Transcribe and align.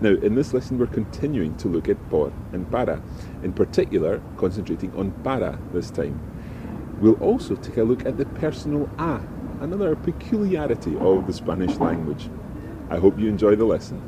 Now, 0.00 0.10
in 0.10 0.36
this 0.36 0.54
lesson, 0.54 0.78
we're 0.78 0.86
continuing 0.86 1.56
to 1.56 1.66
look 1.66 1.88
at 1.88 1.98
por 2.08 2.32
and 2.52 2.70
para, 2.70 3.02
in 3.42 3.52
particular, 3.52 4.22
concentrating 4.36 4.94
on 4.94 5.10
para 5.24 5.58
this 5.72 5.90
time. 5.90 6.20
We'll 7.00 7.20
also 7.20 7.56
take 7.56 7.78
a 7.78 7.82
look 7.82 8.06
at 8.06 8.16
the 8.16 8.26
personal 8.26 8.88
a, 8.98 9.20
another 9.60 9.96
peculiarity 9.96 10.96
of 10.98 11.26
the 11.26 11.32
Spanish 11.32 11.76
language. 11.78 12.30
I 12.90 12.98
hope 12.98 13.18
you 13.18 13.28
enjoy 13.28 13.56
the 13.56 13.64
lesson. 13.64 14.00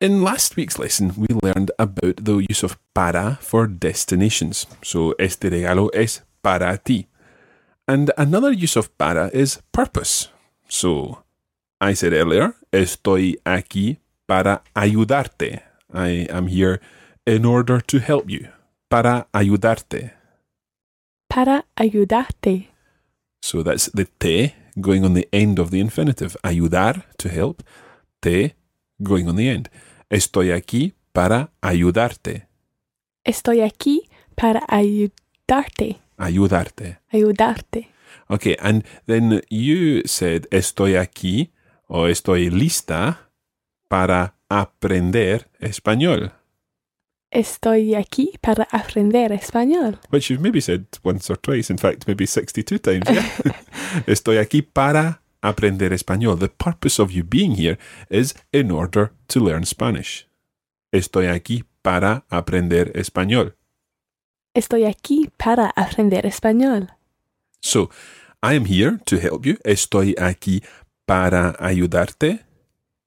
In 0.00 0.22
last 0.22 0.56
week's 0.56 0.80
lesson, 0.80 1.12
we 1.16 1.28
learned 1.42 1.70
about 1.78 2.24
the 2.24 2.38
use 2.48 2.64
of 2.64 2.76
para 2.92 3.38
for 3.40 3.68
destinations. 3.68 4.66
So, 4.82 5.14
este 5.20 5.50
regalo 5.50 5.90
es 5.94 6.22
para 6.42 6.76
ti. 6.82 7.06
And 7.86 8.10
another 8.16 8.50
use 8.50 8.76
of 8.76 8.96
para 8.98 9.30
is 9.32 9.60
purpose. 9.72 10.28
So, 10.70 11.24
I 11.80 11.94
said 11.94 12.12
earlier, 12.12 12.54
estoy 12.70 13.40
aquí 13.44 13.98
para 14.26 14.62
ayudarte. 14.72 15.62
I 15.92 16.28
am 16.30 16.46
here 16.46 16.80
in 17.26 17.44
order 17.44 17.80
to 17.82 17.98
help 17.98 18.30
you. 18.30 18.48
Para 18.88 19.26
ayudarte. 19.32 20.12
Para 21.28 21.66
ayudarte. 21.74 22.68
So 23.42 23.64
that's 23.64 23.90
the 23.92 24.04
te 24.04 24.54
going 24.80 25.04
on 25.04 25.14
the 25.14 25.28
end 25.32 25.58
of 25.58 25.70
the 25.70 25.80
infinitive. 25.80 26.36
Ayudar, 26.44 27.04
to 27.18 27.28
help. 27.28 27.64
Te 28.22 28.54
going 29.02 29.28
on 29.28 29.34
the 29.34 29.48
end. 29.48 29.68
Estoy 30.08 30.52
aquí 30.52 30.94
para 31.12 31.50
ayudarte. 31.62 32.46
Estoy 33.24 33.62
aquí 33.62 34.08
para 34.36 34.62
ayudarte. 34.68 35.98
Ayudarte. 36.16 36.98
Ayudarte. 37.12 37.88
Okay, 38.30 38.56
and 38.60 38.84
then 39.06 39.42
you 39.50 40.02
said 40.06 40.46
estoy 40.50 40.96
aquí 40.96 41.50
o 41.88 42.06
estoy 42.06 42.48
lista 42.50 43.28
para 43.88 44.34
aprender 44.48 45.48
español, 45.60 46.32
Estoy 47.32 47.94
aquí 47.94 48.32
para 48.40 48.66
aprender 48.72 49.30
español. 49.32 49.98
which 50.10 50.30
you've 50.30 50.40
maybe 50.42 50.60
said 50.60 50.86
once 51.04 51.30
or 51.30 51.36
twice, 51.36 51.70
in 51.70 51.78
fact, 51.78 52.06
maybe 52.08 52.26
62 52.26 52.78
times. 52.80 53.08
Yeah? 53.08 53.24
estoy 54.06 54.38
aquí 54.38 54.62
para 54.62 55.20
aprender 55.40 55.92
español. 55.92 56.38
The 56.38 56.48
purpose 56.48 56.98
of 57.00 57.12
you 57.12 57.22
being 57.22 57.52
here 57.52 57.78
is 58.10 58.34
in 58.52 58.70
order 58.72 59.12
to 59.28 59.40
learn 59.40 59.64
Spanish. 59.64 60.26
Estoy 60.92 61.26
aquí 61.28 61.64
para 61.82 62.24
aprender 62.30 62.90
español. 62.96 63.54
Estoy 64.54 64.84
aquí 64.84 65.30
para 65.38 65.70
aprender 65.76 66.26
español. 66.26 66.88
So, 67.62 67.90
I 68.42 68.54
am 68.54 68.64
here 68.64 69.00
to 69.06 69.18
help 69.18 69.44
you. 69.46 69.58
Estoy 69.64 70.14
aquí 70.18 70.62
para 71.06 71.56
ayudarte. 71.58 72.44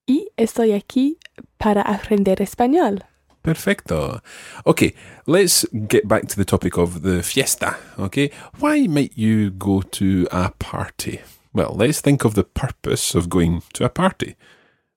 Y 0.06 0.28
estoy 0.36 0.72
aquí 0.72 1.16
para 1.58 1.82
aprender 1.82 2.40
español. 2.40 3.02
Perfecto. 3.42 4.20
Okay, 4.66 4.94
let's 5.26 5.66
get 5.88 6.08
back 6.08 6.28
to 6.28 6.36
the 6.36 6.44
topic 6.44 6.78
of 6.78 7.02
the 7.02 7.22
fiesta. 7.22 7.76
Okay, 7.98 8.30
why 8.58 8.86
might 8.86 9.12
you 9.16 9.50
go 9.50 9.82
to 9.82 10.26
a 10.30 10.50
party? 10.58 11.20
Well, 11.52 11.74
let's 11.76 12.00
think 12.00 12.24
of 12.24 12.34
the 12.34 12.44
purpose 12.44 13.14
of 13.14 13.28
going 13.28 13.62
to 13.74 13.84
a 13.84 13.90
party. 13.90 14.36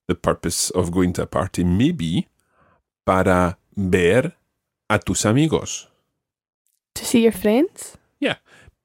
The 0.08 0.16
purpose 0.16 0.70
of 0.70 0.92
going 0.92 1.14
to 1.14 1.24
a 1.24 1.28
party 1.28 1.64
may 1.64 1.92
be 1.92 2.28
para 3.06 3.58
ver 3.76 4.34
a 4.90 5.00
tus 5.00 5.26
amigos. 5.26 5.88
To 6.96 7.06
see 7.06 7.24
your 7.24 7.34
friends. 7.34 7.98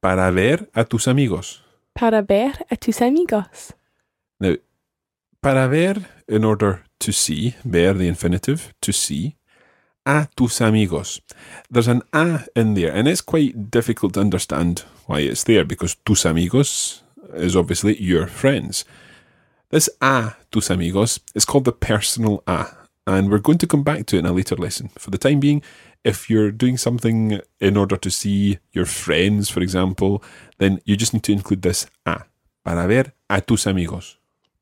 Para 0.02 0.32
ver 0.32 0.68
a 0.74 0.84
tus 0.84 1.06
amigos. 1.06 1.62
Para 1.94 2.22
ver 2.22 2.66
a 2.68 2.76
tus 2.76 3.00
amigos. 3.00 3.72
Now, 4.40 4.56
para 5.40 5.68
ver, 5.68 6.08
in 6.26 6.44
order 6.44 6.82
to 6.98 7.12
see, 7.12 7.54
ver 7.64 7.94
the 7.94 8.08
infinitive, 8.08 8.74
to 8.80 8.92
see, 8.92 9.36
a 10.04 10.28
tus 10.36 10.60
amigos. 10.60 11.20
There's 11.70 11.86
an 11.86 12.02
a 12.12 12.44
in 12.56 12.74
there, 12.74 12.92
and 12.92 13.06
it's 13.06 13.20
quite 13.20 13.70
difficult 13.70 14.14
to 14.14 14.20
understand 14.20 14.80
why 15.06 15.20
it's 15.20 15.44
there 15.44 15.64
because 15.64 15.96
tus 16.04 16.24
amigos 16.24 17.02
is 17.34 17.54
obviously 17.54 17.96
your 18.02 18.26
friends. 18.26 18.84
This 19.70 19.88
a 20.00 20.34
tus 20.50 20.68
amigos 20.70 21.20
is 21.34 21.44
called 21.44 21.64
the 21.64 21.72
personal 21.72 22.42
a, 22.48 22.66
and 23.06 23.30
we're 23.30 23.38
going 23.38 23.58
to 23.58 23.66
come 23.66 23.82
back 23.82 24.06
to 24.06 24.16
it 24.16 24.20
in 24.20 24.26
a 24.26 24.32
later 24.32 24.56
lesson. 24.56 24.90
For 24.98 25.10
the 25.10 25.18
time 25.18 25.40
being, 25.40 25.62
if 26.04 26.28
you're 26.30 26.50
doing 26.50 26.76
something 26.76 27.40
in 27.60 27.76
order 27.76 27.96
to 27.96 28.10
see 28.10 28.58
your 28.72 28.86
friends, 28.86 29.48
for 29.48 29.60
example, 29.60 30.22
then 30.58 30.80
you 30.84 30.96
just 30.96 31.12
need 31.12 31.22
to 31.24 31.32
include 31.32 31.62
this 31.62 31.86
a 32.06 32.22
para 32.64 32.86
ver 32.86 33.12
a 33.28 33.40
tus 33.40 33.66
amigos. 33.66 34.18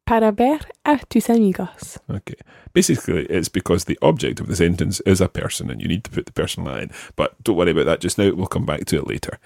Para 0.06 0.32
ver 0.32 0.60
a 0.84 0.98
tus 1.08 1.28
amigos. 1.28 1.98
Okay. 2.10 2.34
Basically, 2.72 3.26
it's 3.26 3.48
because 3.48 3.84
the 3.84 3.98
object 4.02 4.40
of 4.40 4.48
the 4.48 4.56
sentence 4.56 5.00
is 5.00 5.20
a 5.20 5.28
person 5.28 5.70
and 5.70 5.80
you 5.80 5.88
need 5.88 6.04
to 6.04 6.10
put 6.10 6.26
the 6.26 6.32
personal 6.32 6.74
a 6.74 6.78
in. 6.80 6.90
But 7.16 7.42
don't 7.42 7.56
worry 7.56 7.70
about 7.70 7.86
that 7.86 8.00
just 8.00 8.18
now. 8.18 8.32
We'll 8.32 8.46
come 8.46 8.66
back 8.66 8.86
to 8.86 8.98
it 8.98 9.06
later. 9.06 9.38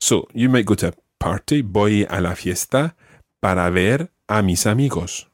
So, 0.00 0.28
you 0.32 0.48
might 0.48 0.66
go 0.66 0.74
to 0.76 0.88
a 0.88 0.92
party. 1.18 1.62
Voy 1.62 2.06
a 2.08 2.20
la 2.20 2.34
fiesta 2.34 2.94
para 3.42 3.70
ver 3.70 4.10
a 4.28 4.42
mis 4.42 4.66
amigos. 4.66 5.26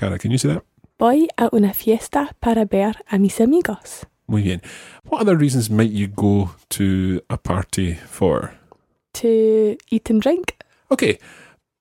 Cara, 0.00 0.18
can 0.18 0.30
you 0.30 0.38
say 0.38 0.48
that? 0.48 0.64
Voy 0.98 1.28
a 1.36 1.50
una 1.52 1.74
fiesta 1.74 2.34
para 2.40 2.64
ver 2.64 2.94
a 3.10 3.18
mis 3.18 3.38
amigos. 3.38 4.06
Muy 4.26 4.40
bien. 4.40 4.62
What 5.04 5.20
other 5.20 5.36
reasons 5.36 5.68
might 5.68 5.90
you 5.90 6.08
go 6.08 6.52
to 6.70 7.20
a 7.28 7.36
party 7.36 7.96
for? 8.08 8.54
To 9.14 9.76
eat 9.90 10.08
and 10.08 10.22
drink. 10.22 10.56
Okay. 10.90 11.18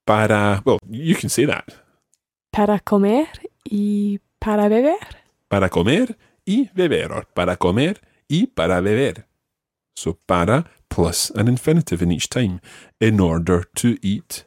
Para, 0.05 0.61
well, 0.65 0.79
you 0.89 1.15
can 1.15 1.29
say 1.29 1.45
that. 1.45 1.69
Para 2.51 2.81
comer 2.81 3.27
y 3.63 4.19
para 4.41 4.67
beber. 4.67 4.99
Para 5.49 5.69
comer 5.69 6.17
y 6.45 6.69
beber, 6.75 7.13
or 7.13 7.25
para 7.33 7.55
comer 7.55 8.01
y 8.29 8.47
para 8.53 8.81
beber. 8.81 9.27
So 9.95 10.17
para 10.27 10.65
plus 10.89 11.29
an 11.35 11.47
infinitive 11.47 12.01
in 12.01 12.11
each 12.11 12.27
time. 12.27 12.59
In 12.99 13.21
order 13.21 13.63
to 13.75 13.97
eat, 14.01 14.43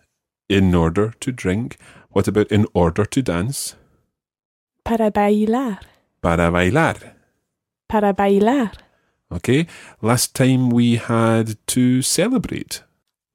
in 0.51 0.75
order 0.75 1.15
to 1.21 1.33
drink. 1.33 1.79
What 2.13 2.29
about 2.29 2.53
in 2.53 2.67
order 2.75 3.05
to 3.05 3.23
dance? 3.23 3.75
Para 4.85 5.11
bailar. 5.11 5.79
Para 6.21 6.51
bailar. 6.51 7.15
Para 7.89 8.13
bailar. 8.13 8.73
Okay. 9.31 9.67
Last 10.03 10.35
time 10.35 10.69
we 10.69 10.97
had 10.97 11.57
to 11.69 12.03
celebrate. 12.03 12.83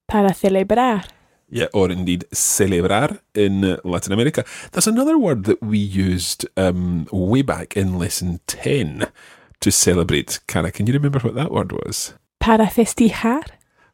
Para 0.08 0.34
celebrar. 0.34 1.06
Yeah, 1.50 1.68
or 1.74 1.90
indeed 1.92 2.26
celebrar 2.32 3.20
in 3.34 3.78
Latin 3.84 4.14
America. 4.14 4.44
That's 4.72 4.88
another 4.88 5.18
word 5.18 5.46
that 5.46 5.62
we 5.62 5.78
used 5.78 6.46
um, 6.58 7.08
way 7.12 7.42
back 7.42 7.78
in 7.78 7.98
lesson 7.98 8.42
10 8.48 9.08
to 9.62 9.72
celebrate. 9.72 10.40
Cara, 10.48 10.72
can 10.72 10.88
you 10.88 10.94
remember 10.94 11.20
what 11.20 11.36
that 11.36 11.52
word 11.52 11.72
was? 11.72 12.14
Para 12.40 12.68
festejar. 12.68 13.44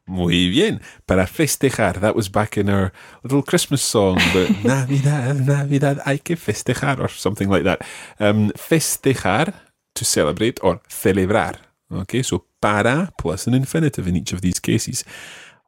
Muy 0.06 0.50
bien. 0.50 0.82
Para 1.08 1.28
festejar. 1.28 2.00
That 2.02 2.16
was 2.16 2.30
back 2.30 2.58
in 2.58 2.70
our 2.70 2.92
little 3.24 3.42
Christmas 3.42 3.82
song, 3.82 4.20
but 4.34 4.50
Navidad, 4.64 5.46
Navidad, 5.46 6.02
hay 6.06 6.20
que 6.20 6.36
festejar, 6.36 7.00
or 7.00 7.08
something 7.08 7.50
like 7.50 7.64
that. 7.64 7.82
Um, 8.20 8.52
festejar, 8.52 9.54
to 9.96 10.06
celebrate, 10.06 10.60
or 10.62 10.82
celebrar. 10.90 11.56
Okay, 11.92 12.22
so 12.24 12.46
para 12.62 13.12
plus 13.18 13.48
an 13.48 13.54
infinitive 13.54 14.08
in 14.08 14.16
each 14.16 14.34
of 14.34 14.42
these 14.42 14.60
cases. 14.60 15.04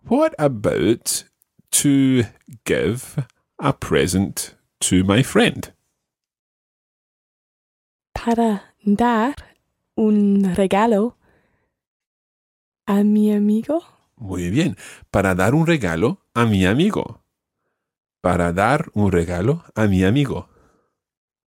What 0.08 0.36
about 0.38 1.24
to 1.72 2.24
give 2.66 3.26
a 3.60 3.74
present 3.74 4.56
to 4.82 5.04
my 5.04 5.24
friend? 5.24 5.72
Para 8.14 8.64
dar 8.84 9.36
un 9.98 10.56
regalo 10.56 11.16
a 12.88 13.04
mi 13.04 13.32
amigo. 13.32 13.95
Muy 14.18 14.50
bien. 14.50 14.78
Para 15.12 15.36
dar 15.36 15.54
un 15.54 15.68
regalo 15.68 16.22
a 16.34 16.46
mi 16.46 16.66
amigo. 16.66 17.22
Para 18.22 18.54
dar 18.54 18.90
un 18.94 19.12
regalo 19.12 19.64
a 19.76 19.88
mi 19.88 20.04
amigo. 20.04 20.50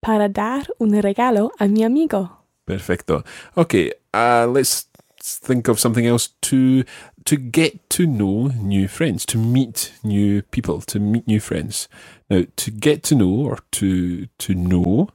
Para 0.01 0.29
dar 0.29 0.69
un 0.79 0.93
regalo 1.03 1.53
a 1.59 1.67
mi 1.67 1.83
amigo. 1.83 2.45
Perfecto. 2.65 3.25
Okay, 3.57 3.93
uh, 4.13 4.47
let's 4.47 4.89
think 5.21 5.69
of 5.69 5.81
something 5.81 6.07
else 6.07 6.29
to 6.43 6.85
to 7.25 7.37
get 7.37 7.91
to 7.91 8.07
know 8.07 8.49
new 8.63 8.89
friends, 8.89 9.27
to 9.27 9.39
meet 9.39 9.93
new 10.05 10.43
people, 10.43 10.81
to 10.83 11.01
meet 11.01 11.27
new 11.27 11.41
friends. 11.41 11.89
Now, 12.31 12.45
to 12.57 12.71
get 12.71 13.03
to 13.05 13.15
know 13.15 13.47
or 13.47 13.59
to 13.73 14.27
to 14.27 14.55
know, 14.55 15.09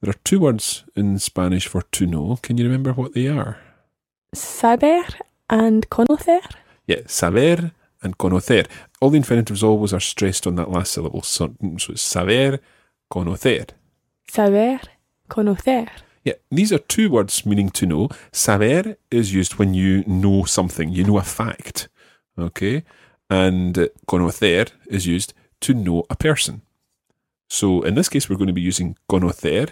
there 0.00 0.10
are 0.10 0.20
two 0.24 0.40
words 0.40 0.84
in 0.96 1.18
Spanish 1.18 1.66
for 1.66 1.82
to 1.82 2.06
know. 2.06 2.38
Can 2.42 2.58
you 2.58 2.64
remember 2.64 2.92
what 2.92 3.14
they 3.14 3.28
are? 3.28 3.58
Saber 4.34 5.04
and 5.48 5.88
conocer. 5.90 6.40
Yeah, 6.86 7.02
saber 7.06 7.72
and 8.02 8.18
conocer. 8.18 8.66
All 9.00 9.10
the 9.10 9.18
infinitives 9.18 9.62
always 9.62 9.92
are 9.92 10.00
stressed 10.00 10.46
on 10.46 10.56
that 10.56 10.70
last 10.70 10.92
syllable. 10.92 11.22
So, 11.22 11.48
mm, 11.48 11.80
so 11.80 11.92
it's 11.92 12.02
saber, 12.02 12.58
conocer. 13.10 13.70
Saber, 14.28 14.80
conocer. 15.28 15.88
Yeah, 16.24 16.34
these 16.50 16.72
are 16.72 16.78
two 16.78 17.10
words 17.10 17.46
meaning 17.46 17.70
to 17.70 17.86
know. 17.86 18.08
Saber 18.32 18.96
is 19.10 19.32
used 19.32 19.54
when 19.54 19.74
you 19.74 20.04
know 20.06 20.44
something, 20.44 20.90
you 20.90 21.04
know 21.04 21.18
a 21.18 21.22
fact. 21.22 21.88
Okay? 22.38 22.84
And 23.28 23.88
conocer 24.06 24.70
is 24.86 25.06
used 25.06 25.32
to 25.60 25.74
know 25.74 26.04
a 26.10 26.16
person. 26.16 26.62
So 27.48 27.82
in 27.82 27.94
this 27.94 28.08
case, 28.08 28.28
we're 28.28 28.36
going 28.36 28.46
to 28.46 28.52
be 28.52 28.60
using 28.60 28.96
conocer, 29.08 29.70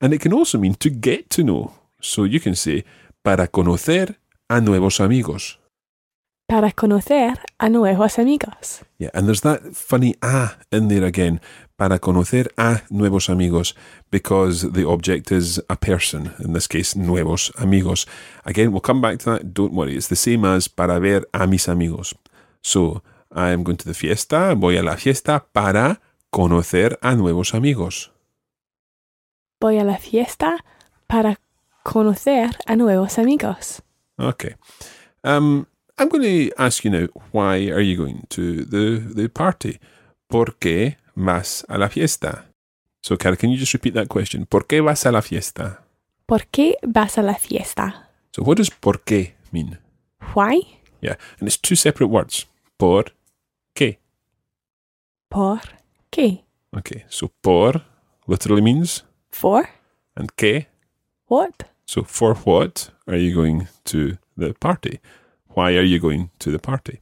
and 0.00 0.12
it 0.12 0.20
can 0.20 0.32
also 0.32 0.58
mean 0.58 0.74
to 0.74 0.90
get 0.90 1.30
to 1.30 1.42
know. 1.42 1.72
So 2.00 2.24
you 2.24 2.38
can 2.38 2.54
say, 2.54 2.84
para 3.22 3.48
conocer 3.48 4.16
a 4.50 4.60
nuevos 4.60 5.00
amigos. 5.00 5.58
Para 6.46 6.72
conocer 6.72 7.38
a 7.58 7.68
nuevos 7.68 8.18
amigos. 8.18 8.84
Yeah, 8.98 9.10
and 9.14 9.26
there's 9.26 9.40
that 9.40 9.74
funny 9.74 10.14
a 10.22 10.50
in 10.70 10.88
there 10.88 11.04
again. 11.04 11.40
Para 11.78 11.98
conocer 11.98 12.48
a 12.58 12.82
nuevos 12.90 13.28
amigos, 13.28 13.74
because 14.10 14.72
the 14.72 14.86
object 14.86 15.32
is 15.32 15.58
a 15.68 15.76
person, 15.76 16.32
in 16.38 16.52
this 16.52 16.68
case, 16.68 16.94
nuevos 16.94 17.50
amigos. 17.58 18.06
Again, 18.44 18.72
we'll 18.72 18.80
come 18.80 19.00
back 19.00 19.18
to 19.20 19.30
that. 19.30 19.54
Don't 19.54 19.72
worry. 19.72 19.96
It's 19.96 20.08
the 20.08 20.16
same 20.16 20.44
as 20.44 20.68
para 20.68 21.00
ver 21.00 21.24
a 21.32 21.46
mis 21.46 21.66
amigos. 21.66 22.14
So, 22.62 23.02
I 23.34 23.50
am 23.50 23.64
going 23.64 23.78
to 23.78 23.86
the 23.86 23.94
fiesta, 23.94 24.54
voy 24.54 24.76
a 24.76 24.82
la 24.82 24.96
fiesta 24.96 25.44
para 25.52 26.00
conocer 26.30 26.98
a 27.02 27.16
nuevos 27.16 27.52
amigos. 27.52 28.12
Voy 29.60 29.78
a 29.78 29.84
la 29.84 29.98
fiesta 29.98 30.64
para 31.08 31.40
conocer 31.82 32.56
a 32.66 32.76
nuevos 32.76 33.18
amigos. 33.18 33.82
Okay. 34.18 34.54
Um, 35.24 35.66
I'm 35.98 36.08
going 36.08 36.22
to 36.22 36.50
ask 36.58 36.84
you 36.84 36.90
now, 36.90 37.06
why 37.32 37.68
are 37.70 37.80
you 37.80 37.96
going 37.96 38.26
to 38.30 38.64
the, 38.64 38.98
the 39.14 39.28
party? 39.28 39.78
¿Por 40.28 40.56
qué 40.60 40.96
vas 41.16 41.64
a 41.68 41.78
la 41.78 41.88
fiesta? 41.88 42.46
So, 43.02 43.16
Cara, 43.16 43.36
can 43.36 43.50
you 43.50 43.58
just 43.58 43.74
repeat 43.74 43.94
that 43.94 44.08
question? 44.08 44.46
¿Por 44.46 44.64
qué 44.66 44.80
vas 44.82 45.06
a 45.06 45.12
la 45.12 45.20
fiesta? 45.20 45.78
¿Por 46.26 46.40
qué 46.50 46.74
vas 46.82 47.18
a 47.18 47.22
la 47.22 47.34
fiesta? 47.34 48.08
So, 48.32 48.42
what 48.42 48.56
does 48.56 48.70
por 48.70 49.04
qué 49.04 49.34
mean? 49.52 49.78
Why? 50.34 50.62
Yeah, 51.00 51.16
and 51.38 51.46
it's 51.46 51.58
two 51.58 51.76
separate 51.76 52.08
words. 52.08 52.46
Por 52.78 53.04
qué. 53.76 53.98
¿Por 55.30 55.60
qué? 56.10 56.42
Okay, 56.76 57.04
so 57.08 57.30
por 57.42 57.82
literally 58.26 58.62
means 58.62 59.04
For 59.30 59.68
and 60.16 60.34
qué. 60.36 60.66
what? 61.28 61.64
So, 61.86 62.02
for 62.02 62.34
what 62.34 62.90
are 63.06 63.16
you 63.16 63.34
going 63.34 63.68
to 63.84 64.16
the 64.36 64.54
party? 64.54 64.98
Why 65.54 65.76
are 65.76 65.82
you 65.82 65.98
going 65.98 66.30
to 66.40 66.50
the 66.50 66.58
party? 66.58 67.00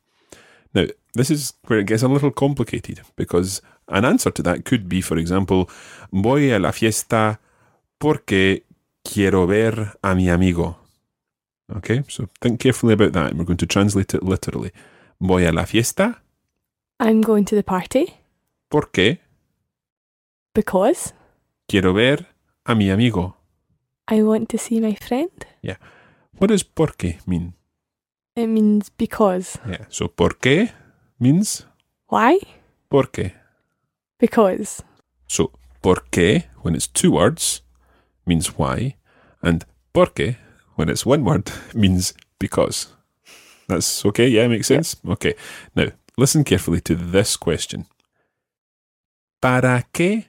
Now, 0.75 0.87
this 1.14 1.31
is 1.31 1.54
where 1.66 1.78
it 1.78 1.87
gets 1.87 2.02
a 2.02 2.08
little 2.08 2.31
complicated 2.31 3.00
because 3.16 3.60
an 3.88 4.04
answer 4.04 4.31
to 4.31 4.43
that 4.43 4.64
could 4.64 4.88
be, 4.88 5.00
for 5.00 5.19
example, 5.19 5.69
voy 6.12 6.54
a 6.54 6.58
la 6.58 6.72
fiesta 6.72 7.40
porque 7.99 8.64
quiero 9.04 9.46
ver 9.46 9.94
a 10.02 10.14
mi 10.14 10.28
amigo. 10.28 10.76
Okay, 11.76 12.02
so 12.08 12.28
think 12.40 12.60
carefully 12.60 12.94
about 12.94 13.12
that 13.12 13.31
and 13.31 13.38
we're 13.38 13.46
going 13.46 13.56
to 13.58 13.66
translate 13.66 14.14
it 14.14 14.22
literally. 14.22 14.72
Voy 15.20 15.48
a 15.48 15.52
la 15.52 15.64
fiesta 15.64 16.20
I'm 17.00 17.20
going 17.20 17.44
to 17.46 17.55
the 17.55 17.62
party 17.62 18.14
porque 18.70 19.19
because 20.55 21.14
quiero 21.69 21.93
ver 21.93 22.26
a 22.66 22.75
mi 22.75 22.90
amigo. 22.90 23.37
I 24.08 24.22
want 24.22 24.48
to 24.50 24.58
see 24.58 24.81
my 24.81 24.94
friend. 24.94 25.46
Yeah. 25.62 25.76
What 26.38 26.48
does 26.48 26.62
porque 26.62 27.19
mean? 27.26 27.55
It 28.34 28.46
means 28.46 28.88
because. 28.88 29.58
Yeah, 29.69 29.84
so 29.88 30.08
por 30.08 30.38
qué 30.40 30.70
means 31.20 31.67
Why? 32.08 32.38
porque. 32.90 33.32
Because. 34.19 34.82
So, 35.26 35.52
por 35.82 36.05
qué, 36.11 36.44
when 36.62 36.75
it's 36.75 36.87
two 36.87 37.12
words, 37.12 37.62
means 38.26 38.56
why, 38.56 38.96
and 39.43 39.64
porque, 39.93 40.37
when 40.76 40.88
it's 40.88 41.05
one 41.05 41.25
word, 41.25 41.50
means 41.75 42.14
because. 42.38 42.88
That's 43.69 44.05
okay? 44.06 44.29
Yeah, 44.29 44.44
it 44.44 44.49
makes 44.49 44.67
sense? 44.67 44.96
Okay. 45.06 45.34
Now, 45.75 45.88
listen 46.17 46.44
carefully 46.44 46.81
to 46.82 46.94
this 46.94 47.37
question. 47.37 47.87
¿Para 49.40 49.84
qué 49.93 50.26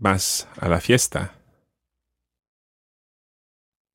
vas 0.00 0.46
a 0.60 0.68
la 0.68 0.78
fiesta? 0.80 1.30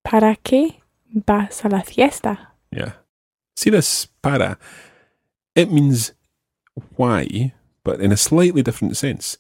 ¿Para 0.03 0.35
qué 0.35 0.81
vas 1.13 1.65
a 1.65 1.69
la 1.69 1.81
fiesta? 1.81 2.53
Yeah. 2.71 2.98
See 3.59 3.71
para? 4.21 4.57
It 5.53 5.69
means 5.69 6.13
why, 6.95 7.53
but 7.83 7.99
in 7.99 8.13
a 8.13 8.15
slightly 8.15 8.63
different 8.63 8.95
sense. 8.95 9.37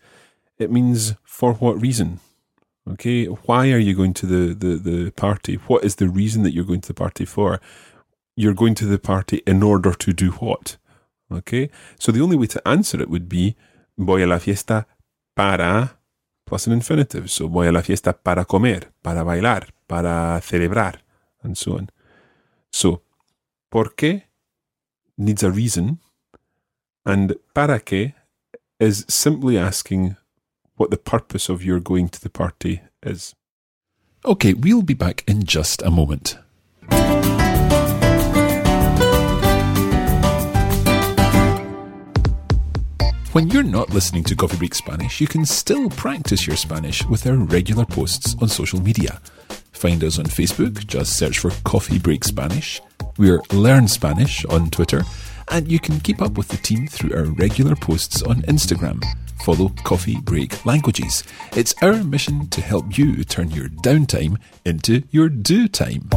It 0.57 0.69
means 0.69 1.13
for 1.23 1.53
what 1.53 1.81
reason. 1.81 2.19
Okay, 2.85 3.27
why 3.27 3.71
are 3.71 3.77
you 3.77 3.95
going 3.95 4.13
to 4.15 4.25
the, 4.25 4.53
the, 4.53 4.75
the 4.75 5.11
party? 5.11 5.55
What 5.67 5.85
is 5.85 5.95
the 5.95 6.09
reason 6.09 6.43
that 6.43 6.51
you're 6.51 6.65
going 6.65 6.81
to 6.81 6.89
the 6.89 7.01
party 7.05 7.23
for? 7.23 7.61
You're 8.35 8.53
going 8.53 8.75
to 8.75 8.85
the 8.85 8.99
party 8.99 9.41
in 9.47 9.63
order 9.63 9.93
to 9.93 10.11
do 10.11 10.31
what? 10.31 10.75
Okay, 11.31 11.69
so 11.97 12.11
the 12.11 12.21
only 12.21 12.35
way 12.35 12.47
to 12.47 12.67
answer 12.67 13.01
it 13.01 13.09
would 13.09 13.29
be 13.29 13.55
voy 13.97 14.25
a 14.25 14.27
la 14.27 14.39
fiesta 14.39 14.85
para 15.33 15.97
plus 16.45 16.67
an 16.67 16.73
infinitive. 16.73 17.31
So 17.31 17.47
voy 17.47 17.69
a 17.69 17.71
la 17.71 17.81
fiesta 17.81 18.11
para 18.11 18.43
comer, 18.43 18.91
para 19.01 19.23
bailar, 19.23 19.69
para 19.87 20.41
celebrar, 20.41 20.95
and 21.41 21.57
so 21.57 21.77
on. 21.77 21.89
So, 22.69 23.01
¿por 23.69 23.95
qué 23.95 24.23
needs 25.17 25.43
a 25.43 25.51
reason, 25.51 25.99
and 27.05 27.35
para 27.53 27.79
qué 27.79 28.13
is 28.79 29.05
simply 29.09 29.57
asking 29.57 30.15
what 30.75 30.89
the 30.89 30.97
purpose 30.97 31.49
of 31.49 31.63
your 31.63 31.79
going 31.79 32.07
to 32.07 32.21
the 32.21 32.29
party 32.29 32.81
is. 33.03 33.35
Okay, 34.25 34.53
we'll 34.53 34.81
be 34.81 34.93
back 34.93 35.23
in 35.27 35.43
just 35.43 35.81
a 35.81 35.91
moment. 35.91 36.37
When 43.31 43.49
you're 43.49 43.63
not 43.63 43.91
listening 43.91 44.23
to 44.23 44.35
Coffee 44.35 44.57
Break 44.57 44.73
Spanish, 44.73 45.21
you 45.21 45.27
can 45.27 45.45
still 45.45 45.89
practice 45.89 46.47
your 46.47 46.55
Spanish 46.55 47.05
with 47.05 47.27
our 47.27 47.35
regular 47.35 47.85
posts 47.85 48.35
on 48.41 48.47
social 48.47 48.81
media. 48.81 49.21
Find 49.71 50.03
us 50.03 50.17
on 50.17 50.25
Facebook, 50.25 50.87
just 50.87 51.15
search 51.15 51.39
for 51.39 51.51
Coffee 51.63 51.99
Break 51.99 52.23
Spanish. 52.23 52.81
We're 53.17 53.41
Learn 53.51 53.87
Spanish 53.87 54.45
on 54.45 54.69
Twitter, 54.69 55.03
and 55.49 55.71
you 55.71 55.79
can 55.79 55.99
keep 55.99 56.21
up 56.21 56.37
with 56.37 56.47
the 56.47 56.57
team 56.57 56.87
through 56.87 57.15
our 57.15 57.25
regular 57.25 57.75
posts 57.75 58.21
on 58.21 58.41
Instagram. 58.43 59.03
Follow 59.43 59.69
Coffee 59.83 60.19
Break 60.21 60.65
Languages. 60.65 61.23
It's 61.55 61.73
our 61.81 62.03
mission 62.03 62.47
to 62.49 62.61
help 62.61 62.97
you 62.97 63.23
turn 63.23 63.51
your 63.51 63.67
downtime 63.67 64.37
into 64.65 65.03
your 65.11 65.29
do 65.29 65.67
time. 65.67 66.09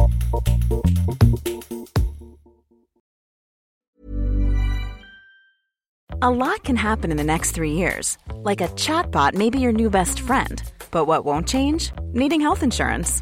A 6.21 6.29
lot 6.31 6.63
can 6.63 6.77
happen 6.77 7.11
in 7.11 7.17
the 7.17 7.23
next 7.23 7.51
three 7.51 7.73
years. 7.73 8.17
Like 8.33 8.61
a 8.61 8.69
chatbot 8.69 9.33
may 9.33 9.49
be 9.49 9.59
your 9.59 9.73
new 9.73 9.89
best 9.89 10.21
friend. 10.21 10.63
But 10.89 11.05
what 11.05 11.25
won't 11.25 11.47
change? 11.47 11.91
Needing 12.13 12.39
health 12.39 12.63
insurance. 12.63 13.21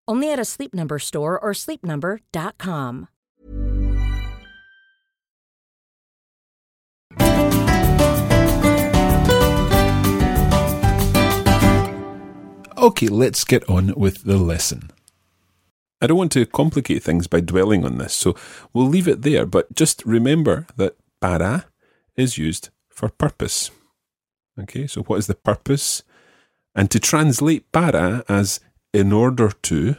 Only 0.11 0.29
at 0.33 0.39
a 0.39 0.43
Sleep 0.43 0.73
Number 0.73 0.99
store 0.99 1.39
or 1.39 1.53
sleepnumber.com. 1.53 3.07
Okay, 12.77 13.07
let's 13.07 13.45
get 13.45 13.63
on 13.69 13.93
with 13.95 14.25
the 14.25 14.35
lesson. 14.35 14.91
I 16.01 16.07
don't 16.07 16.17
want 16.17 16.33
to 16.33 16.45
complicate 16.45 17.03
things 17.03 17.27
by 17.27 17.39
dwelling 17.39 17.85
on 17.85 17.97
this, 17.97 18.13
so 18.13 18.35
we'll 18.73 18.87
leave 18.87 19.07
it 19.07 19.21
there, 19.21 19.45
but 19.45 19.73
just 19.73 20.05
remember 20.05 20.67
that 20.75 20.97
para 21.21 21.67
is 22.17 22.37
used 22.37 22.67
for 22.89 23.07
purpose. 23.07 23.71
Okay, 24.59 24.87
so 24.87 25.03
what 25.03 25.19
is 25.19 25.27
the 25.27 25.35
purpose? 25.35 26.03
And 26.75 26.91
to 26.91 26.99
translate 26.99 27.71
para 27.71 28.25
as 28.27 28.59
in 28.93 29.11
order 29.13 29.51
to 29.63 29.95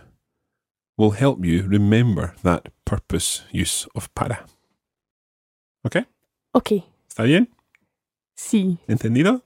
will 0.96 1.12
help 1.12 1.44
you 1.44 1.62
remember 1.62 2.34
that 2.42 2.68
purpose 2.84 3.42
use 3.50 3.86
of 3.94 4.12
para. 4.14 4.44
Okay? 5.86 6.04
Ok. 6.54 6.84
¿Está 7.08 7.24
bien? 7.24 7.48
Sí. 8.36 8.78
¿Entendido? 8.88 9.42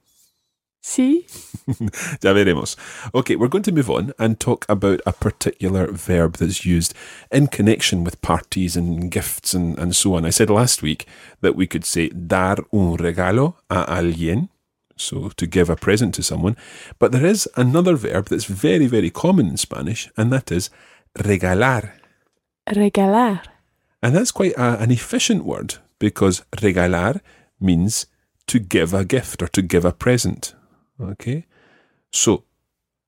Sí. 0.81 1.25
ya 2.21 2.31
veremos. 2.33 2.77
Okay, 3.13 3.35
we're 3.35 3.49
going 3.49 3.63
to 3.63 3.71
move 3.73 3.89
on 3.89 4.13
and 4.17 4.39
talk 4.39 4.65
about 4.69 5.01
a 5.05 5.11
particular 5.11 5.91
verb 5.91 6.37
that's 6.37 6.65
used 6.65 6.93
in 7.31 7.47
connection 7.47 8.03
with 8.03 8.21
parties 8.21 8.77
and 8.77 9.11
gifts 9.11 9.53
and, 9.53 9.77
and 9.79 9.95
so 9.95 10.15
on. 10.15 10.25
I 10.25 10.29
said 10.29 10.49
last 10.49 10.81
week 10.81 11.05
that 11.41 11.55
we 11.55 11.67
could 11.67 11.83
say 11.83 12.09
dar 12.09 12.57
un 12.71 12.97
regalo 12.97 13.55
a 13.69 13.83
alguien, 13.85 14.49
so 14.97 15.29
to 15.29 15.47
give 15.47 15.69
a 15.69 15.75
present 15.75 16.13
to 16.15 16.23
someone, 16.23 16.57
but 16.99 17.11
there 17.11 17.25
is 17.25 17.47
another 17.55 17.95
verb 17.95 18.27
that's 18.27 18.45
very, 18.45 18.87
very 18.87 19.09
common 19.09 19.47
in 19.47 19.57
Spanish, 19.57 20.09
and 20.17 20.31
that 20.31 20.51
is 20.51 20.69
regalar. 21.17 21.91
Regalar. 22.69 23.41
And 24.01 24.15
that's 24.15 24.31
quite 24.31 24.53
a, 24.53 24.79
an 24.79 24.91
efficient 24.91 25.45
word 25.45 25.75
because 25.99 26.43
regalar 26.57 27.21
means 27.59 28.05
to 28.47 28.59
give 28.59 28.93
a 28.93 29.05
gift 29.05 29.41
or 29.41 29.47
to 29.47 29.61
give 29.61 29.85
a 29.85 29.91
present. 29.91 30.53
Okay? 31.01 31.45
So, 32.11 32.43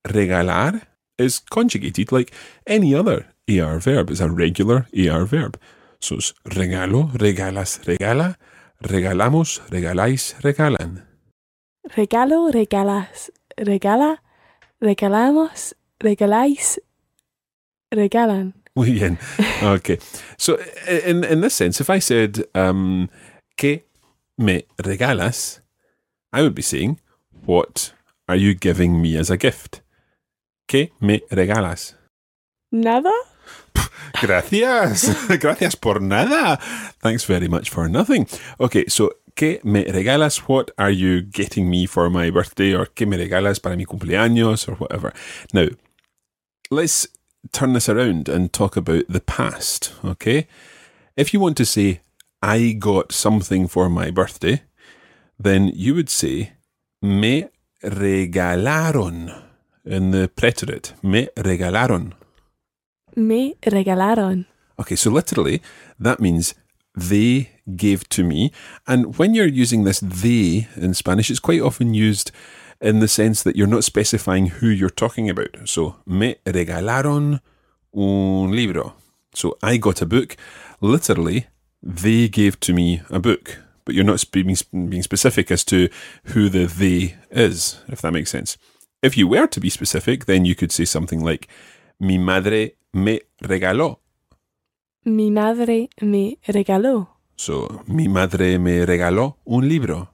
regalar 0.08 0.82
is 1.18 1.40
conjugated 1.40 2.12
like 2.12 2.32
any 2.66 2.96
other 2.96 3.28
AR 3.50 3.80
verb. 3.80 4.10
It's 4.10 4.20
a 4.22 4.30
regular 4.30 4.88
AR 4.98 5.26
verb. 5.26 5.60
So 6.00 6.16
it's 6.16 6.34
regalo, 6.46 7.12
regalas, 7.18 7.80
regala, 7.84 8.38
regalamos, 8.82 9.62
regaláis, 9.70 10.36
regalan. 10.42 11.04
Regalo, 11.96 12.52
regalas, 12.52 13.32
regala, 13.58 14.22
regalamos, 14.80 15.76
regaláis, 16.00 16.82
regalan. 17.92 18.54
Muy 18.76 18.92
bien. 18.92 19.18
Okay. 19.62 20.00
So 20.38 20.58
in 20.88 21.24
in 21.26 21.42
this 21.42 21.54
sense, 21.54 21.82
if 21.82 21.90
I 21.90 22.00
said 22.00 22.46
um, 22.56 23.10
que 23.58 23.84
me 24.38 24.64
regalas, 24.78 25.60
I 26.32 26.42
would 26.42 26.56
be 26.56 26.62
saying, 26.62 27.00
what 27.46 27.94
are 28.28 28.38
you 28.38 28.54
giving 28.54 29.02
me 29.02 29.18
as 29.18 29.30
a 29.30 29.38
gift? 29.38 29.82
Que 30.68 30.92
me 31.02 31.22
regalas? 31.30 31.96
Nada? 32.72 33.12
Gracias. 34.22 35.28
Gracias 35.40 35.76
por 35.76 36.00
nada. 36.00 36.58
Thanks 37.02 37.26
very 37.26 37.48
much 37.48 37.70
for 37.70 37.90
nothing. 37.90 38.28
Okay, 38.60 38.86
so 38.88 39.12
que 39.40 39.62
me 39.64 39.86
regalas? 39.86 40.50
What 40.50 40.72
are 40.78 40.92
you 40.92 41.22
getting 41.22 41.70
me 41.70 41.86
for 41.86 42.10
my 42.10 42.30
birthday? 42.30 42.74
Or 42.74 42.86
que 42.88 43.08
me 43.08 43.16
regalas 43.16 43.62
para 43.62 43.78
mi 43.78 43.86
cumpleaños? 43.86 44.68
Or 44.68 44.76
whatever. 44.76 45.14
Now, 45.54 45.70
let's 46.70 47.08
turn 47.54 47.72
this 47.72 47.88
around 47.88 48.28
and 48.28 48.52
talk 48.52 48.76
about 48.76 49.06
the 49.08 49.22
past, 49.22 49.94
okay? 50.04 50.46
If 51.16 51.34
you 51.34 51.40
want 51.40 51.56
to 51.58 51.66
say, 51.66 52.02
I 52.42 52.74
got 52.74 53.14
something 53.14 53.70
for 53.70 53.90
my 53.90 54.12
birthday, 54.12 54.64
then 55.40 55.72
you 55.74 55.96
would 55.96 56.10
say, 56.10 56.52
me 57.02 57.46
regalaron 57.82 59.42
in 59.86 60.12
the 60.12 60.28
preterite. 60.28 61.02
Me 61.02 61.30
regalaron. 61.38 62.12
Me 63.16 63.56
regalaron. 63.62 64.46
Okay, 64.78 64.98
so 64.98 65.10
literally, 65.10 65.62
that 65.98 66.20
means 66.20 66.56
they 67.00 67.50
gave 67.76 68.08
to 68.10 68.24
me. 68.24 68.52
And 68.88 69.18
when 69.18 69.34
you're 69.34 69.48
using 69.48 69.84
this 69.84 70.00
they 70.00 70.68
in 70.76 70.94
Spanish, 70.94 71.30
it's 71.30 71.40
quite 71.40 71.62
often 71.62 71.94
used 71.94 72.32
in 72.82 73.00
the 73.00 73.08
sense 73.08 73.44
that 73.44 73.56
you're 73.56 73.68
not 73.68 73.84
specifying 73.84 74.48
who 74.48 74.68
you're 74.68 74.90
talking 74.90 75.30
about. 75.30 75.58
So, 75.66 75.96
me 76.06 76.36
regalaron 76.46 77.42
un 77.94 78.52
libro. 78.52 78.94
So, 79.34 79.58
I 79.62 79.78
got 79.78 80.02
a 80.02 80.06
book. 80.06 80.38
Literally, 80.82 81.48
they 81.84 82.28
gave 82.28 82.60
to 82.62 82.74
me 82.74 83.02
a 83.10 83.20
book. 83.20 83.60
But 83.86 83.96
you're 83.96 84.04
not 84.04 84.24
being, 84.32 84.56
being 84.72 85.04
specific 85.04 85.52
as 85.52 85.64
to 85.66 85.90
who 86.26 86.50
the 86.50 86.66
they 86.66 87.16
is, 87.32 87.82
if 87.88 88.02
that 88.02 88.14
makes 88.14 88.30
sense. 88.30 88.58
If 89.02 89.18
you 89.18 89.28
were 89.28 89.48
to 89.48 89.60
be 89.60 89.70
specific, 89.70 90.26
then 90.26 90.46
you 90.46 90.56
could 90.56 90.72
say 90.72 90.86
something 90.86 91.24
like, 91.24 91.48
Mi 92.00 92.18
madre 92.18 92.76
me 92.94 93.20
regaló. 93.44 93.98
Mi 95.04 95.32
madre 95.32 95.90
me 96.02 96.38
regaló. 96.46 97.18
So, 97.36 97.84
mi 97.88 98.08
madre 98.10 98.60
me 98.60 98.86
regaló 98.86 99.38
un 99.46 99.68
libro. 99.70 100.12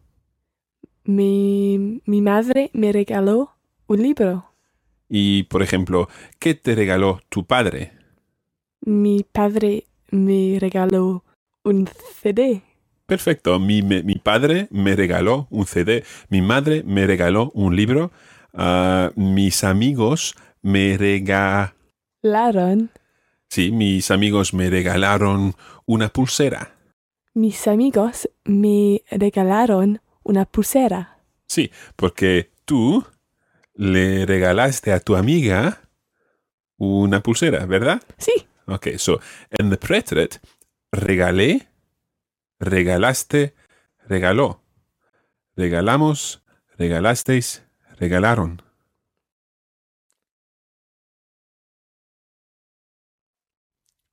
Mi, 1.04 2.02
mi 2.06 2.22
madre 2.22 2.70
me 2.74 2.92
regaló 2.92 3.52
un 3.88 4.02
libro. 4.02 4.46
Y, 5.10 5.44
por 5.44 5.62
ejemplo, 5.64 6.08
¿qué 6.40 6.54
te 6.56 6.76
regaló 6.76 7.20
tu 7.30 7.46
padre? 7.46 7.92
Mi 8.82 9.24
padre 9.24 9.86
me 10.12 10.58
regaló 10.60 11.24
un 11.64 11.88
CD. 12.22 12.62
Perfecto. 13.06 13.60
Mi, 13.60 13.82
me- 13.82 14.04
mi 14.04 14.16
padre 14.16 14.68
me 14.72 14.96
regaló 14.96 15.48
un 15.52 15.66
CD. 15.66 16.04
Mi 16.30 16.42
madre 16.42 16.84
me 16.84 17.06
regaló 17.06 17.52
un 17.54 17.76
libro. 17.76 18.12
Ah, 18.54 19.12
mis 19.16 19.64
amigos 19.64 20.36
me 20.62 20.98
regalaron. 20.98 22.90
Sí, 23.56 23.72
mis 23.72 24.12
amigos 24.12 24.54
me 24.54 24.70
regalaron 24.70 25.56
una 25.86 26.10
pulsera. 26.10 26.76
Mis 27.34 27.70
amigos 27.70 28.30
me 28.44 29.02
regalaron 29.10 30.02
una 30.24 30.44
pulsera. 30.44 31.24
Sí, 31.48 31.72
porque 31.96 32.52
tú 32.66 33.06
le 33.74 34.26
regalaste 34.26 34.92
a 34.92 35.00
tu 35.00 35.16
amiga 35.16 35.84
una 36.76 37.24
pulsera, 37.24 37.66
¿verdad? 37.66 38.02
Sí. 38.18 38.46
Okay, 38.68 39.00
so 39.00 39.22
in 39.58 39.70
the 39.70 39.78
preterite, 39.78 40.42
regalé, 40.92 41.70
regalaste, 42.60 43.56
regaló. 44.06 44.64
Regalamos, 45.56 46.44
regalasteis, 46.78 47.64
regalaron. 48.02 48.65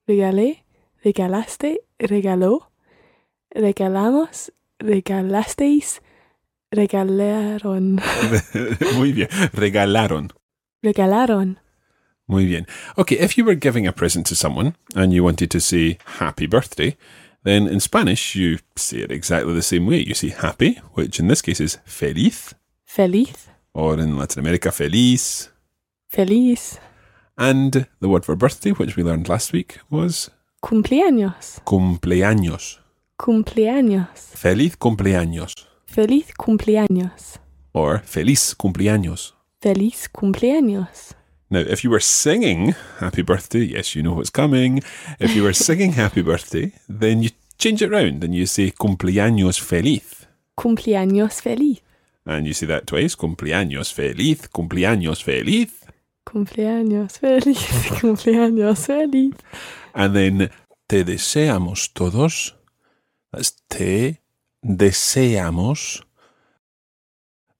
Regalé, 0.06 0.64
regalaste, 1.04 1.80
regaló. 1.98 2.70
Regalamos, 3.50 4.52
regalasteis, 4.78 6.00
regalaron. 6.70 8.00
Muy 8.96 9.12
bien, 9.12 9.28
regalaron. 9.52 10.32
Regalaron. 10.82 11.58
Muy 12.26 12.46
bien. 12.46 12.66
Okay, 12.96 13.18
if 13.18 13.36
you 13.36 13.44
were 13.44 13.54
giving 13.56 13.86
a 13.86 13.92
present 13.92 14.26
to 14.28 14.34
someone 14.34 14.74
and 14.94 15.12
you 15.12 15.22
wanted 15.22 15.50
to 15.50 15.60
say 15.60 15.98
happy 16.18 16.46
birthday, 16.46 16.96
then 17.44 17.66
in 17.68 17.78
Spanish 17.80 18.34
you 18.34 18.58
say 18.76 18.98
it 18.98 19.12
exactly 19.12 19.52
the 19.54 19.62
same 19.62 19.86
way. 19.86 19.98
You 19.98 20.14
say 20.14 20.30
happy, 20.30 20.80
which 20.94 21.20
in 21.20 21.28
this 21.28 21.42
case 21.42 21.60
is 21.60 21.78
feliz, 21.84 22.54
Feliz. 22.86 23.48
or 23.74 23.98
in 23.98 24.16
Latin 24.16 24.40
America, 24.40 24.72
feliz. 24.72 25.50
Feliz. 26.08 26.78
And 27.38 27.86
the 28.00 28.08
word 28.08 28.24
for 28.24 28.36
birthday, 28.36 28.70
which 28.70 28.96
we 28.96 29.02
learned 29.02 29.28
last 29.28 29.52
week, 29.52 29.78
was 29.90 30.30
Cumpleaños. 30.62 31.60
cumpleaños. 31.64 32.78
Cumpleaños. 33.18 34.08
Feliz 34.36 34.76
cumpleaños. 34.76 35.54
Feliz 35.86 36.32
cumpleaños. 36.38 37.38
Or 37.72 37.98
feliz 38.04 38.54
cumpleaños. 38.54 39.32
Feliz 39.60 40.08
cumpleaños. 40.12 41.14
Now, 41.50 41.60
if 41.60 41.84
you 41.84 41.90
were 41.90 42.00
singing 42.00 42.74
happy 42.98 43.22
birthday, 43.22 43.60
yes, 43.64 43.94
you 43.94 44.02
know 44.02 44.14
what's 44.14 44.30
coming. 44.30 44.82
If 45.20 45.34
you 45.36 45.42
were 45.42 45.52
singing 45.68 45.92
happy 45.92 46.22
birthday, 46.22 46.72
then 46.88 47.22
you 47.22 47.30
change 47.58 47.82
it 47.82 47.90
round 47.90 48.24
and 48.24 48.34
you 48.34 48.46
say 48.46 48.70
cumpleaños 48.70 49.60
feliz. 49.60 50.26
Cumpleaños 50.56 51.40
feliz. 51.40 51.80
And 52.24 52.46
you 52.46 52.52
say 52.54 52.66
that 52.66 52.86
twice 52.86 53.14
cumpleaños 53.16 53.92
feliz, 53.92 54.48
cumpleaños 54.48 55.22
feliz. 55.22 55.81
Cumpleaños 56.32 57.18
feliz. 57.18 57.58
Cumpleaños 58.00 58.86
feliz. 58.86 59.34
And 59.94 60.14
then 60.14 60.50
te 60.86 61.04
deseamos 61.04 61.92
todos. 61.92 62.54
That's 63.30 63.52
te 63.68 64.22
deseamos. 64.62 66.02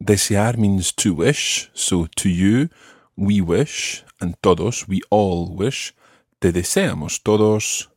Desear 0.00 0.56
means 0.56 0.92
to 0.94 1.14
wish. 1.14 1.70
So 1.74 2.06
to 2.16 2.28
you, 2.28 2.70
we 3.16 3.40
wish. 3.42 4.04
And 4.20 4.36
todos, 4.42 4.88
we 4.88 5.02
all 5.10 5.54
wish. 5.54 5.92
Te 6.40 6.50
deseamos 6.50 7.22
todos. 7.22 7.90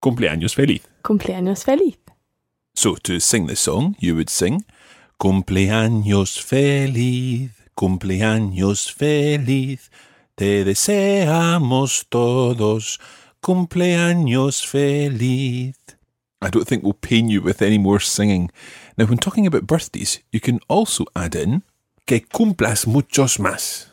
Cumpleaños 0.00 0.54
feliz. 0.54 0.82
Cumpleaños 1.02 1.64
feliz. 1.64 1.96
So 2.74 2.96
to 2.96 3.20
sing 3.20 3.46
the 3.46 3.56
song, 3.56 3.96
you 4.00 4.14
would 4.16 4.30
sing 4.30 4.64
Cumpleaños 5.18 6.40
feliz, 6.40 7.50
cumpleaños 7.74 8.92
feliz, 8.92 9.90
te 10.38 10.64
deseamos 10.64 12.06
todos, 12.08 13.00
cumpleaños 13.40 14.64
feliz. 14.64 15.74
I 16.40 16.48
don't 16.48 16.64
think 16.64 16.84
we'll 16.84 16.92
pain 16.92 17.28
you 17.28 17.42
with 17.42 17.60
any 17.60 17.76
more 17.76 17.98
singing. 17.98 18.48
Now, 18.96 19.06
when 19.06 19.18
talking 19.18 19.48
about 19.48 19.66
birthdays, 19.66 20.20
you 20.30 20.38
can 20.38 20.60
also 20.68 21.06
add 21.16 21.34
in 21.34 21.64
que 22.06 22.20
cumplas 22.20 22.86
muchos 22.86 23.38
más. 23.38 23.86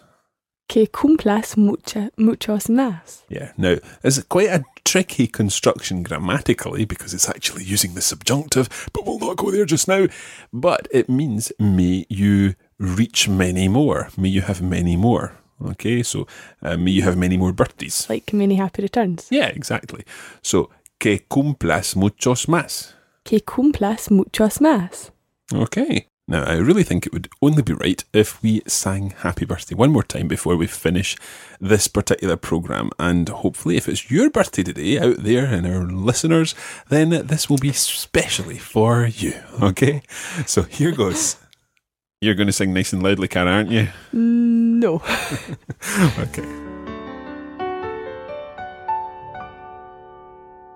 Que 0.68 0.86
cumplas 0.86 1.58
mucha, 1.58 2.12
muchos 2.16 2.68
más. 2.68 3.24
Yeah, 3.28 3.54
now, 3.58 3.78
it's 4.04 4.22
quite 4.22 4.50
a 4.50 4.64
tricky 4.84 5.26
construction 5.26 6.04
grammatically 6.04 6.86
because 6.86 7.16
it's 7.16 7.28
actually 7.28 7.64
using 7.64 7.96
the 7.96 8.02
subjunctive, 8.02 8.70
but 8.94 9.04
we'll 9.04 9.18
not 9.18 9.38
go 9.38 9.50
there 9.50 9.66
just 9.66 9.88
now. 9.88 10.06
But 10.54 10.88
it 10.92 11.10
means 11.10 11.52
may 11.58 12.06
you 12.08 12.54
reach 12.78 13.28
many 13.28 13.68
more, 13.68 14.10
may 14.16 14.30
you 14.30 14.42
have 14.42 14.62
many 14.62 14.96
more. 14.96 15.34
Okay, 15.64 16.04
so 16.04 16.28
uh, 16.62 16.78
may 16.78 16.92
you 16.92 17.02
have 17.04 17.18
many 17.18 17.38
more 17.38 17.54
birthdays. 17.54 18.08
Like 18.10 18.34
many 18.34 18.56
happy 18.56 18.82
returns. 18.82 19.28
Yeah, 19.32 19.48
exactly. 19.48 20.04
So, 20.42 20.70
que 21.00 21.20
cumplas 21.30 21.96
muchos 21.96 22.48
más. 22.48 22.94
Que 23.24 23.40
cumplas 23.40 24.12
muchos 24.12 24.60
más. 24.60 25.12
Okay. 25.54 26.08
Now, 26.28 26.44
I 26.44 26.56
really 26.56 26.82
think 26.82 27.06
it 27.06 27.14
would 27.14 27.30
only 27.40 27.62
be 27.62 27.74
right 27.74 28.04
if 28.12 28.42
we 28.42 28.64
sang 28.66 29.12
Happy 29.20 29.46
Birthday 29.46 29.76
one 29.76 29.92
more 29.92 30.02
time 30.02 30.28
before 30.28 30.56
we 30.56 30.66
finish 30.66 31.16
this 31.62 31.88
particular 31.88 32.36
programme. 32.36 32.90
And 32.98 33.30
hopefully, 33.30 33.78
if 33.78 33.88
it's 33.88 34.10
your 34.10 34.32
birthday 34.32 34.64
today 34.64 34.98
out 34.98 35.18
there 35.18 35.46
and 35.46 35.68
our 35.68 35.84
listeners, 35.84 36.56
then 36.90 37.28
this 37.28 37.48
will 37.48 37.60
be 37.60 37.74
specially 37.74 38.58
for 38.58 39.06
you. 39.06 39.36
Okay? 39.62 40.02
So 40.48 40.64
here 40.64 40.92
goes. 40.92 41.38
You're 42.26 42.34
going 42.34 42.48
to 42.48 42.54
sing 42.54 42.74
nice 42.74 42.92
and 42.92 43.04
loudly, 43.04 43.28
Cara, 43.28 43.52
aren't 43.52 43.70
you? 43.70 43.88
No. 44.12 45.04
Okay. 46.18 46.44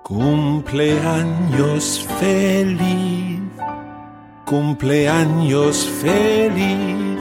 Cumpleaños 0.03 2.05
feliz, 2.19 3.39
cumpleaños 4.45 5.85
feliz, 6.01 7.19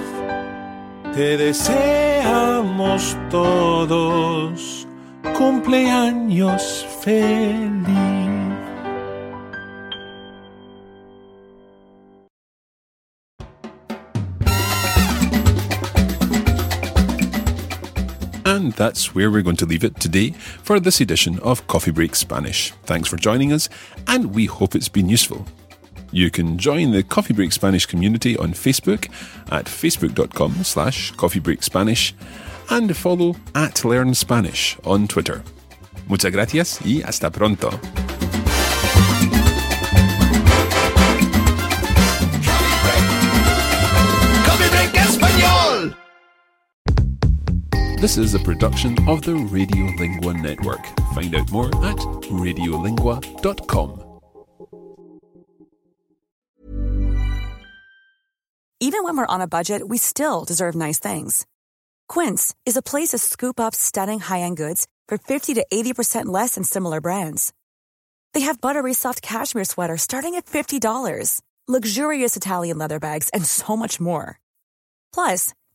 te 1.15 1.37
deseamos 1.39 3.17
todos, 3.31 4.87
cumpleaños 5.37 6.87
feliz. 7.03 8.28
And 18.49 18.73
that's 18.73 19.15
where 19.15 19.31
we're 19.31 19.43
going 19.43 19.57
to 19.57 19.67
leave 19.67 19.85
it 19.85 20.01
today 20.01 20.31
for 20.31 20.81
this 20.81 21.03
edition 21.03 21.39
of 21.41 21.67
Coffee 21.67 21.91
Break 21.91 22.17
Spanish. 22.17 22.73
Thanks 22.85 23.07
for 23.07 23.19
joining 23.19 23.53
us, 23.53 23.69
and 24.07 24.35
we 24.35 24.47
hope 24.47 24.75
it's 24.75 24.89
been 24.89 25.07
useful. 25.07 25.45
You 26.13 26.31
can 26.31 26.57
join 26.57 26.93
the 26.93 27.03
Coffee 27.03 27.35
Break 27.35 27.53
Spanish 27.53 27.85
community 27.85 28.39
on 28.39 28.55
Facebook 28.55 29.11
at 29.51 29.67
facebook.com 29.67 30.65
slash 30.65 31.13
coffeebreakspanish 31.13 32.15
and 32.71 32.97
follow 32.97 33.37
at 33.55 33.85
Learn 33.85 34.15
Spanish 34.15 34.79
on 34.83 35.09
Twitter. 35.09 35.43
Muchas 36.09 36.33
gracias 36.33 36.81
y 36.87 37.03
hasta 37.05 37.31
pronto. 37.31 37.79
This 48.01 48.17
is 48.17 48.33
a 48.33 48.39
production 48.39 48.97
of 49.09 49.23
the 49.23 49.33
Radiolingua 49.33 50.41
Network. 50.41 50.87
Find 51.17 51.35
out 51.35 51.51
more 51.51 51.67
at 51.85 51.97
radiolingua.com. 52.31 54.21
Even 58.79 59.03
when 59.03 59.17
we're 59.17 59.27
on 59.27 59.41
a 59.41 59.49
budget, 59.49 59.89
we 59.89 59.99
still 59.99 60.45
deserve 60.45 60.77
nice 60.77 61.01
things. 61.01 61.45
Quince 62.09 62.55
is 62.65 62.77
a 62.77 62.83
place 62.83 63.09
to 63.09 63.19
scoop 63.19 63.59
up 63.59 63.75
stunning 63.75 64.21
high-end 64.21 64.57
goods 64.57 64.87
for 65.09 65.19
50 65.19 65.55
to 65.55 65.67
80% 65.73 66.27
less 66.27 66.55
than 66.55 66.63
similar 66.63 67.01
brands. 67.01 67.53
They 68.33 68.43
have 68.43 68.61
buttery 68.61 68.95
soft 68.95 69.23
cashmere 69.23 69.65
sweaters 69.65 70.03
starting 70.03 70.37
at 70.37 70.47
$50, 70.47 71.41
luxurious 71.67 72.37
Italian 72.37 72.79
leather 72.79 73.01
bags, 73.01 73.29
and 73.31 73.45
so 73.45 73.77
much 73.77 73.99
more. 73.99 74.39
Plus, 75.13 75.53